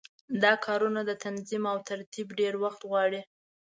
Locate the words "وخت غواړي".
2.63-3.21